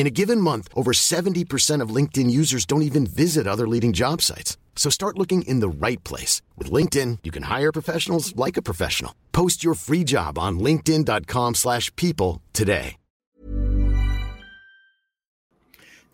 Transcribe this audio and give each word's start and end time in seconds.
In 0.00 0.06
a 0.06 0.16
given 0.22 0.40
month, 0.40 0.68
over 0.74 0.92
70% 0.92 1.82
of 1.84 1.94
LinkedIn 1.94 2.30
users 2.30 2.64
don't 2.64 2.80
even 2.80 3.04
visit 3.06 3.46
other 3.46 3.68
leading 3.68 3.92
job 3.92 4.22
sites. 4.22 4.56
So 4.74 4.88
start 4.88 5.18
looking 5.18 5.42
in 5.42 5.60
the 5.60 5.68
right 5.68 6.02
place. 6.04 6.40
With 6.56 6.72
LinkedIn, 6.72 7.18
you 7.22 7.30
can 7.30 7.42
hire 7.42 7.70
professionals 7.70 8.34
like 8.34 8.56
a 8.56 8.62
professional. 8.62 9.12
Post 9.32 9.62
your 9.62 9.74
free 9.74 10.02
job 10.02 10.38
on 10.38 10.58
linkedin.com 10.58 11.54
slash 11.54 11.94
people 11.96 12.40
today. 12.54 12.96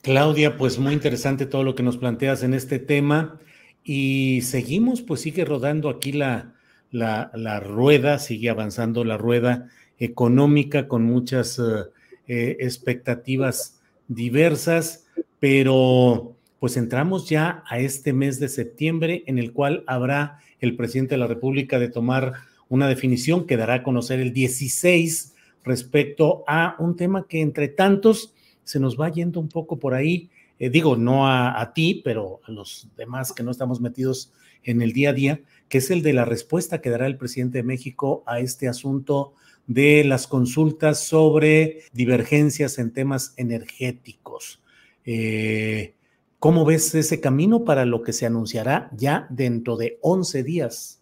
Claudia, 0.02 0.56
pues 0.56 0.78
muy 0.78 0.92
interesante 0.92 1.46
todo 1.46 1.62
lo 1.62 1.76
que 1.76 1.84
nos 1.84 1.96
planteas 1.96 2.42
en 2.42 2.54
este 2.54 2.80
tema. 2.80 3.38
Y 3.84 4.40
seguimos, 4.42 5.00
pues 5.00 5.20
sigue 5.20 5.44
rodando 5.44 5.90
aquí 5.90 6.10
la, 6.10 6.54
la, 6.90 7.30
la 7.34 7.60
rueda, 7.60 8.18
sigue 8.18 8.50
avanzando 8.50 9.04
la 9.04 9.16
rueda 9.16 9.68
económica 9.96 10.88
con 10.88 11.04
muchas... 11.04 11.60
Uh, 11.60 11.84
eh, 12.28 12.56
expectativas 12.58 13.75
diversas, 14.08 15.06
pero 15.40 16.36
pues 16.58 16.76
entramos 16.76 17.28
ya 17.28 17.62
a 17.68 17.78
este 17.78 18.12
mes 18.12 18.40
de 18.40 18.48
septiembre 18.48 19.24
en 19.26 19.38
el 19.38 19.52
cual 19.52 19.84
habrá 19.86 20.40
el 20.60 20.76
presidente 20.76 21.14
de 21.14 21.18
la 21.18 21.26
República 21.26 21.78
de 21.78 21.88
tomar 21.88 22.32
una 22.68 22.88
definición 22.88 23.46
que 23.46 23.56
dará 23.56 23.74
a 23.74 23.82
conocer 23.82 24.20
el 24.20 24.32
16 24.32 25.34
respecto 25.64 26.44
a 26.46 26.76
un 26.78 26.96
tema 26.96 27.26
que 27.28 27.40
entre 27.40 27.68
tantos 27.68 28.34
se 28.64 28.80
nos 28.80 28.98
va 28.98 29.10
yendo 29.10 29.38
un 29.38 29.48
poco 29.48 29.78
por 29.78 29.94
ahí, 29.94 30.30
eh, 30.58 30.70
digo, 30.70 30.96
no 30.96 31.28
a, 31.28 31.60
a, 31.60 31.72
ti, 31.72 32.00
pero 32.04 32.40
a 32.44 32.50
los 32.50 32.88
demás 32.96 33.32
que 33.32 33.42
no 33.42 33.50
estamos 33.50 33.80
metidos 33.80 34.32
en 34.66 34.82
el 34.82 34.92
día 34.92 35.10
a 35.10 35.14
día, 35.14 35.40
que 35.68 35.78
es 35.78 35.90
el 35.90 36.02
de 36.02 36.12
la 36.12 36.26
respuesta 36.26 36.80
que 36.80 36.90
dará 36.90 37.06
el 37.06 37.16
presidente 37.16 37.58
de 37.58 37.64
México 37.64 38.22
a 38.26 38.40
este 38.40 38.68
asunto 38.68 39.32
de 39.66 40.04
las 40.04 40.26
consultas 40.26 41.00
sobre 41.04 41.80
divergencias 41.92 42.78
en 42.78 42.92
temas 42.92 43.32
energéticos. 43.36 44.62
Eh, 45.04 45.94
¿Cómo 46.38 46.64
ves 46.64 46.94
ese 46.94 47.20
camino 47.20 47.64
para 47.64 47.84
lo 47.84 48.02
que 48.02 48.12
se 48.12 48.26
anunciará 48.26 48.90
ya 48.92 49.26
dentro 49.30 49.76
de 49.76 49.98
11 50.02 50.42
días, 50.42 51.00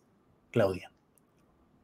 Claudia? 0.50 0.90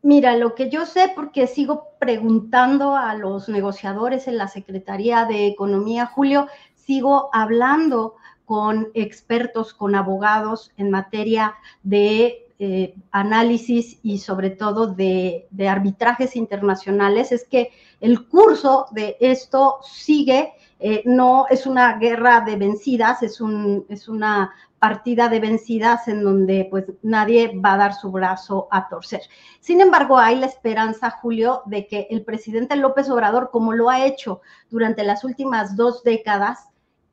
Mira, 0.02 0.36
lo 0.36 0.54
que 0.54 0.70
yo 0.70 0.86
sé, 0.86 1.12
porque 1.14 1.46
sigo 1.46 1.88
preguntando 1.98 2.96
a 2.96 3.14
los 3.14 3.50
negociadores 3.50 4.28
en 4.28 4.38
la 4.38 4.48
Secretaría 4.48 5.26
de 5.26 5.46
Economía, 5.46 6.06
Julio, 6.06 6.46
sigo 6.74 7.28
hablando 7.34 8.14
con 8.50 8.88
expertos, 8.94 9.72
con 9.72 9.94
abogados 9.94 10.72
en 10.76 10.90
materia 10.90 11.54
de 11.84 12.48
eh, 12.58 12.96
análisis 13.12 14.00
y 14.02 14.18
sobre 14.18 14.50
todo 14.50 14.88
de, 14.88 15.46
arbitrajes 15.68 16.34
internacionales 16.34 17.30
es 17.30 17.44
que 17.44 17.70
el 18.00 18.26
curso 18.26 18.86
de 18.90 19.16
esto 19.20 19.76
sigue, 19.84 20.52
eh, 20.80 21.04
no 21.04 21.46
es 21.48 21.64
una 21.64 21.96
guerra 21.98 22.40
de 22.40 22.56
vencidas, 22.56 23.22
es, 23.22 23.40
un, 23.40 23.86
es 23.88 24.08
una 24.08 24.52
partida 24.80 25.28
de 25.28 25.38
vencidas 25.38 26.08
en 26.08 26.24
donde 26.24 26.66
pues 26.68 26.86
nadie 27.02 27.56
va 27.56 27.74
a 27.74 27.78
dar 27.78 27.94
su 27.94 28.10
brazo 28.10 28.66
a 28.72 28.88
torcer. 28.88 29.20
Sin 29.60 29.80
embargo, 29.80 30.18
hay 30.18 30.40
la 30.40 30.46
esperanza, 30.46 31.10
Julio, 31.10 31.62
de 31.66 31.86
que 31.86 32.08
el 32.10 32.24
presidente 32.24 32.74
López 32.74 33.08
Obrador, 33.10 33.50
como 33.52 33.74
lo 33.74 33.90
ha 33.90 34.04
hecho 34.04 34.40
durante 34.70 35.04
las 35.04 35.22
últimas 35.22 35.76
dos 35.76 36.02
décadas, 36.02 36.69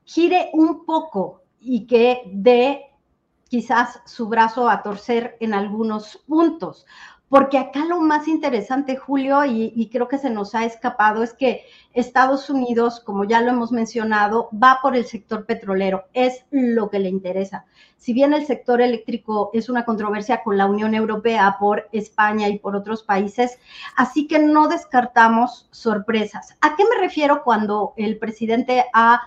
gire 0.07 0.49
un 0.53 0.85
poco 0.85 1.43
y 1.59 1.85
que 1.85 2.23
dé 2.33 2.85
quizás 3.49 4.01
su 4.05 4.27
brazo 4.27 4.69
a 4.69 4.81
torcer 4.81 5.37
en 5.39 5.53
algunos 5.53 6.17
puntos. 6.27 6.85
Porque 7.29 7.57
acá 7.57 7.83
lo 7.83 7.99
más 7.99 8.29
interesante, 8.29 8.95
Julio, 8.95 9.43
y, 9.43 9.89
creo 9.91 10.07
que 10.07 10.17
se 10.17 10.29
nos 10.29 10.55
ha 10.55 10.63
escapado, 10.63 11.23
es 11.23 11.33
que 11.33 11.65
Estados 11.93 12.49
Unidos, 12.49 13.01
como 13.01 13.25
ya 13.25 13.41
lo 13.41 13.49
hemos 13.49 13.73
mencionado, 13.73 14.49
va 14.51 14.79
por 14.81 14.95
el 14.95 15.05
sector 15.05 15.45
petrolero, 15.45 16.05
es 16.13 16.45
lo 16.51 16.89
que 16.89 16.99
le 16.99 17.09
interesa. 17.09 17.65
Si 17.97 18.13
bien 18.13 18.33
el 18.33 18.45
sector 18.45 18.79
eléctrico 18.79 19.49
es 19.53 19.67
una 19.67 19.83
controversia 19.83 20.41
con 20.41 20.57
la 20.57 20.67
Unión 20.67 20.95
Europea 20.95 21.57
por 21.59 21.89
España 21.91 22.47
y 22.47 22.59
por 22.59 22.77
otros 22.77 23.03
países, 23.03 23.59
así 23.97 24.25
que 24.25 24.39
no 24.39 24.69
descartamos 24.69 25.67
sorpresas. 25.71 26.55
¿A 26.61 26.77
qué 26.77 26.85
me 26.85 27.01
refiero 27.01 27.43
cuando 27.43 27.93
el 27.97 28.17
presidente 28.19 28.85
ha 28.93 29.19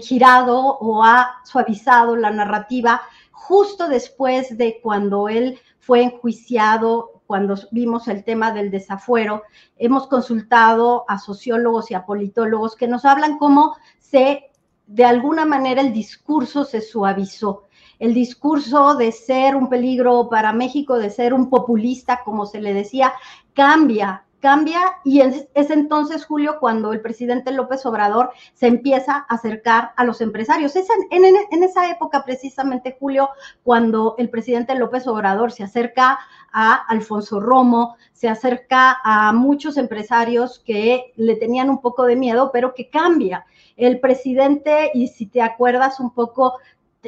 girado 0.00 0.78
o 0.78 1.04
ha 1.04 1.36
suavizado 1.44 2.16
la 2.16 2.30
narrativa 2.30 3.02
justo 3.46 3.86
después 3.88 4.56
de 4.58 4.80
cuando 4.82 5.28
él 5.28 5.60
fue 5.78 6.02
enjuiciado, 6.02 7.22
cuando 7.26 7.54
vimos 7.70 8.08
el 8.08 8.24
tema 8.24 8.50
del 8.50 8.70
desafuero, 8.70 9.42
hemos 9.76 10.08
consultado 10.08 11.04
a 11.06 11.18
sociólogos 11.18 11.90
y 11.90 11.94
a 11.94 12.04
politólogos 12.04 12.74
que 12.74 12.88
nos 12.88 13.04
hablan 13.04 13.38
cómo 13.38 13.76
se, 13.98 14.50
de 14.86 15.04
alguna 15.04 15.44
manera, 15.44 15.80
el 15.80 15.92
discurso 15.92 16.64
se 16.64 16.80
suavizó. 16.80 17.64
El 17.98 18.14
discurso 18.14 18.96
de 18.96 19.12
ser 19.12 19.54
un 19.54 19.68
peligro 19.68 20.28
para 20.28 20.52
México, 20.52 20.98
de 20.98 21.10
ser 21.10 21.32
un 21.32 21.48
populista, 21.48 22.22
como 22.24 22.46
se 22.46 22.60
le 22.60 22.74
decía, 22.74 23.12
cambia 23.54 24.25
cambia 24.40 24.80
y 25.04 25.20
es, 25.20 25.46
entonces, 25.54 26.24
Julio, 26.24 26.58
cuando 26.60 26.92
el 26.92 27.00
presidente 27.00 27.52
López 27.52 27.84
Obrador 27.86 28.30
se 28.54 28.66
empieza 28.66 29.26
a 29.28 29.34
acercar 29.34 29.92
a 29.96 30.04
los 30.04 30.20
empresarios. 30.20 30.76
Es 30.76 30.88
en, 31.10 31.62
esa 31.62 31.90
época, 31.90 32.24
precisamente, 32.24 32.96
Julio, 32.98 33.30
cuando 33.62 34.14
el 34.18 34.30
presidente 34.30 34.74
López 34.74 35.06
Obrador 35.06 35.52
se 35.52 35.64
acerca 35.64 36.18
a 36.52 36.74
Alfonso 36.74 37.40
Romo, 37.40 37.96
se 38.12 38.28
acerca 38.28 38.98
a 39.04 39.32
muchos 39.32 39.76
empresarios 39.76 40.60
que 40.60 41.12
le 41.16 41.36
tenían 41.36 41.70
un 41.70 41.80
poco 41.80 42.04
de 42.04 42.16
miedo, 42.16 42.50
pero 42.52 42.74
que 42.74 42.88
cambia. 42.88 43.46
El 43.76 44.00
presidente, 44.00 44.90
y 44.94 45.08
si 45.08 45.26
te 45.26 45.42
acuerdas 45.42 46.00
un 46.00 46.10
poco, 46.14 46.54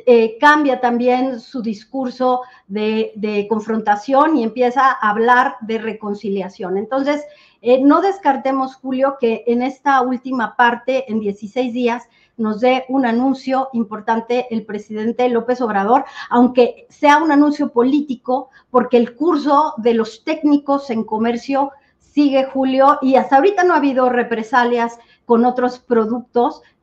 eh, 0.06 0.36
cambia 0.38 0.80
también 0.80 1.40
su 1.40 1.62
discurso 1.62 2.42
de, 2.66 3.46
confrontación 3.48 4.36
y 4.36 4.42
empieza 4.42 4.90
a 4.90 5.10
hablar 5.10 5.56
de 5.60 5.78
reconciliación. 5.78 6.76
Entonces, 6.76 7.24
eh, 7.62 7.82
no 7.82 8.00
descartemos, 8.00 8.76
Julio, 8.76 9.16
que 9.20 9.44
en 9.46 9.62
esta 9.62 10.00
última 10.02 10.56
parte, 10.56 11.10
en 11.10 11.20
16 11.20 11.72
días, 11.72 12.04
nos 12.36 12.60
dé 12.60 12.84
un 12.88 13.04
anuncio 13.04 13.68
importante 13.72 14.46
el 14.50 14.64
presidente 14.64 15.28
López 15.28 15.60
Obrador, 15.60 16.04
aunque 16.30 16.86
sea 16.88 17.18
un 17.18 17.32
anuncio 17.32 17.72
político, 17.72 18.50
porque 18.70 18.96
el 18.96 19.16
curso 19.16 19.74
de 19.78 19.94
los 19.94 20.22
técnicos 20.24 20.90
en 20.90 21.04
comercio 21.04 21.72
sigue, 21.98 22.44
Julio, 22.44 22.98
y 23.02 23.16
hasta 23.16 23.36
ahorita 23.36 23.64
no 23.64 23.74
ha 23.74 23.78
habido 23.78 24.08
represalias 24.08 24.98
con 25.24 25.44
otros 25.44 25.78
productos, 25.78 26.62